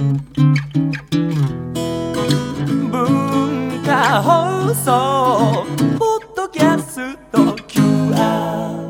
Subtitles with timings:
[0.00, 0.16] 文
[3.84, 5.66] 化放送
[5.98, 7.38] ポッドキャスト
[7.68, 8.80] QR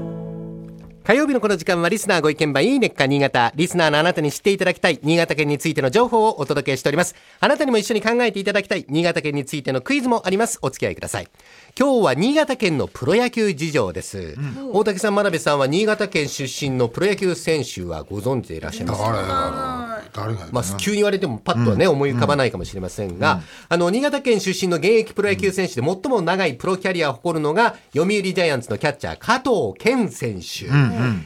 [1.03, 3.51] 火曜日のこの時間はリスナーご意見番いいねっか新潟。
[3.57, 7.17] リスナーのあなたに知っていただきたい新潟県についての情報をお届けしております。
[7.41, 10.61] あなたにも一緒に考えていただきたい新潟県についてのクイズもあります。
[10.63, 11.29] お付き合いください。
[11.77, 14.37] 今日は新潟県のプロ野球事情です。
[14.73, 19.80] 大竹さん、真鍋さんは新潟県出身のプロ野球選手はご存知でいらっしゃいますか？
[20.53, 30.67] まあかな、急に言われてもパッとはね、思い浮かばないかもしれませんが、あの、新潟県出身の現役プロ野球選手で最も長いプロキャリアを誇るのが、読売ジャイアンツのキャッチャー、加藤健選手。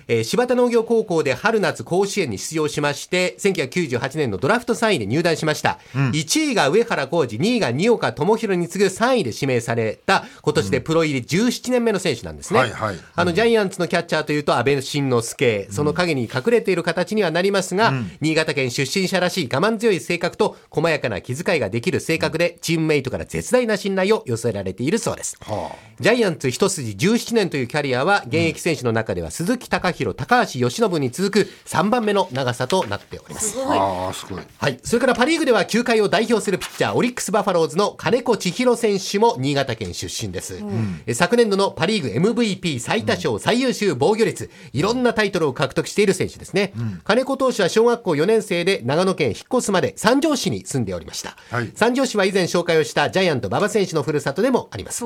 [0.09, 5.79] えー柴田農業高校で春夏甲子園に出場しまして、1998年のドラフト3位で入団しました。
[5.95, 12.61] 1位が上原浩二、2位が二岡智弘に次ぐ3位で指名された、今年でプロ入り17年目の選手なんですね。
[12.61, 12.97] はいはい。
[13.15, 25.37] あの、ジャイアンツのキャッチャーというと、安倍晋之助、その影に隠れている形にはなりますが、新潟県出身者らしい我慢強い性格と、細やかな気遣いができる性格で、チームメイトから絶大な信頼を寄せられているそうです。
[25.41, 33.57] はジャイアンツ一筋17年というキャリアは、現役選手の中では鈴木貴弘、高橋由伸に続く3番目の長さとなっております。
[33.61, 34.79] ああすごいはい。
[34.83, 40.61] それからパリーグでは球界を代表するピッチャー、オリックスバファローズの金子千尋選手も新潟県出身です。
[41.07, 46.73] え昨年度のパリーグ MVP 最多勝、最優秀防御率、いろんなタイトルを獲得している選手ですね。
[47.05, 51.37] 金子投手は小学校4年生で長野県引っ越すまで三条市に住んでおりました。
[51.51, 55.05] はい三条市は以前紹介をしたジャイアント馬場選手のふるさとでもあります。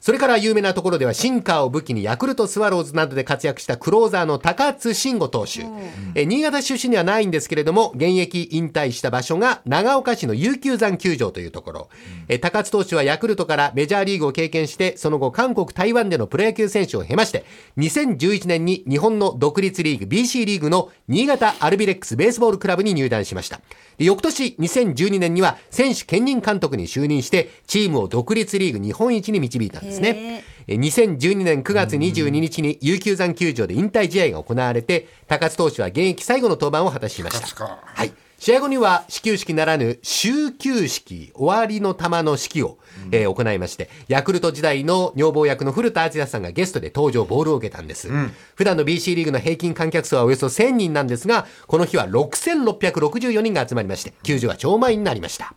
[0.00, 5.66] それから有名なところではシンカーを武器にヤクルトスワローズなどで活躍したクローザーの高津慎吾投手。
[6.14, 11.88] え新潟出身にはないんですけれども、現役引退した場所が長岡市の琉球山球場というところ。
[12.28, 17.44] え高津投手はヤクルトからメジャーリーグを経験して、その後韓国、台湾でのプロ野球選手を経まして、
[17.78, 23.60] 2011年に日本の独立リーグ BC リーグの新潟アルビレックスベースボールクラブに入団しました。
[23.98, 30.44] で翌年2012年には選手兼任監督に就任して、チームを独立リーグ日本一に導いたんですね。
[30.66, 38.23] え2012年9月22日に琉球山球場で引退試合が行われて、高津投手は現役最後の登板を果たしましたはい。
[38.44, 42.76] 試合後には始球式ならぬ終球式、終わりの球の式を、
[43.10, 48.10] えー行いまして、ヤクルト時代の女房役の古田敦也さんがゲストで登場、ボールを受けたんです。
[48.54, 55.54] 普段の BC リーグの平均観客数はおよそ1000人なんですが、この日は6664人が集まりまして、球場は超満員になりました。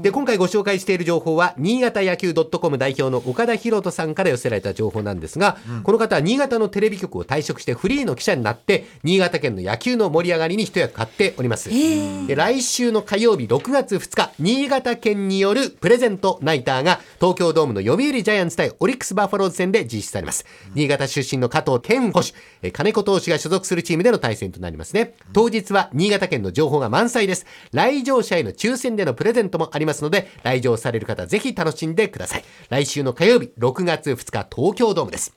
[0.00, 11.68] で、今回ご紹介している情報は、新潟野球 .com 代表の岡田博人さんから寄せられた情報なんですが、この方は新潟のテレビ局を退職してフリーの記者になって、新潟県の野球の盛り上がりに一役買っております。
[11.68, 20.46] で来週の火曜日6月2日、新潟県によるプレゼントナイターが東京ドームの読売ジャイアンツ対オリックスバファローズ戦で実施されます。
[20.74, 22.32] 新潟出身の加藤健捕手、
[22.62, 25.14] え金子投手が所属するチームでの対戦となりますね。
[25.34, 27.44] 当日は新潟県の情報が満載です。
[27.72, 32.44] 来場者への抽選でのプレゼントもありますので、来場される方ぜひ楽しんでください。
[32.70, 35.34] 来週の火曜日6月2日東京ドームです。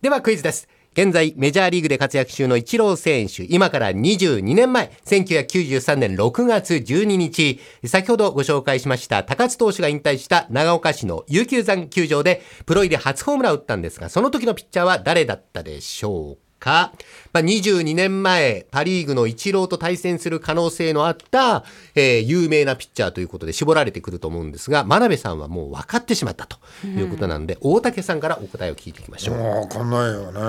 [0.00, 0.68] ではクイズです。
[0.92, 16.49] 現在、メジャーリーグで活躍中のイチロー選手、今から22年前、1993年6月12日、先ほどご紹介しました高津投手が引退した長岡市の琉球山球場でプロ入り初ホームランを打ったんですが、その時のピッチャーは誰だったでしょうか？
[16.66, 29.36] まあ、22年前、パリーグのイチローと対戦する可能性のあった、えー有名なピッチャーということで絞られてくると思うんですが、真鍋さんはもう分かってしまったということなんで、大竹さんからお答えを聞いていきましょう。
[29.36, 30.40] 分かんないよね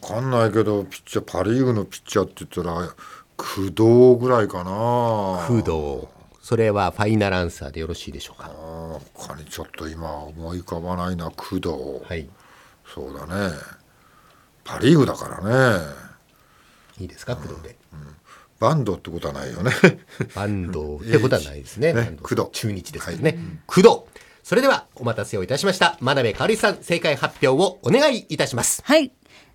[0.00, 2.94] 分かんないけどピッチャーパ・リーグのピッチャーって言ったら
[3.36, 5.62] 工藤ぐらいかな工
[6.02, 6.08] 藤。
[6.42, 8.50] それはファイナルアンサーでよろしいでしょうか。
[9.14, 11.68] 他にちょっと今思い浮かばないな工藤、
[12.08, 12.26] はい。
[12.86, 13.54] そうだね
[14.68, 15.84] パ・リーグだからね
[17.00, 17.76] いいですか、工藤で。
[18.60, 19.70] バンドってことはないよね
[20.34, 21.94] バンドってことはないですね。
[22.22, 23.38] 工藤中日ですからね。
[23.66, 23.88] 工藤。
[24.42, 25.96] それでは、お待たせをいたしました。
[26.00, 28.82] 真鍋かおりさん、正解発表をお願いいたします。
[28.84, 29.12] はい。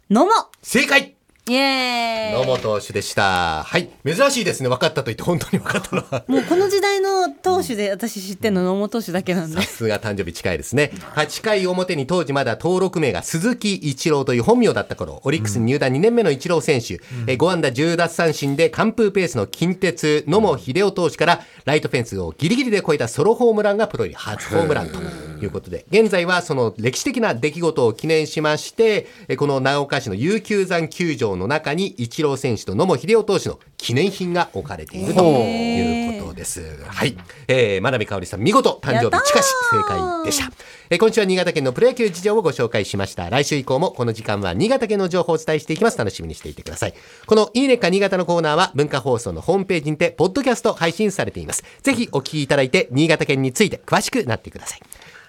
[0.09, 0.31] 野茂
[0.61, 1.12] 正解
[1.45, 3.63] イエーイ野本投手でした。
[3.63, 3.89] はい。
[4.05, 4.69] 珍しいですね。
[4.69, 6.23] 分かったと言って本当に分かったのは。
[6.27, 9.61] もうこの時代の投手で私知ってるの野茂投手だけなんでさ。
[9.63, 10.91] すが誕生日近いですね。
[11.15, 24.99] 8回表に当時まだ登録名が鈴木一郎という本名だった頃、オリックスに入団2年目の一郎選手、え5安打10奪三振で完封ペースの近鉄野茂秀夫投手からライトフェンスをギリギリで越えたソロホームランがプロ入り初ホームランと
[25.43, 36.83] いうことで、現在はその歴史的な出来事を記念しまして、えこの長岡市の琉球山球場の中に一郎選手と野茂秀夫投手の記念品が置かれているということです。
[36.85, 37.17] はい。
[37.47, 40.45] えー、真鍋かおりさん、見事、誕生日近し正解でした。
[40.89, 43.29] えー今週は新潟県のプロ野球事情をご紹介しました。
[43.29, 45.97] 来週以降もこの時間は新潟県の情報をお伝えしていきます。
[45.97, 46.93] 楽しみにしていてください。
[47.25, 51.63] このいいねっか新潟のコーナーは文化放送のホームページにて、ポッドキャスト配信されています。
[51.81, 54.79] ぜひお聞きいただいて、新潟県について詳しくなってください。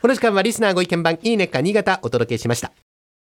[0.04, 2.72] この時間はリスナーご意見番いいねか新潟お届けしました。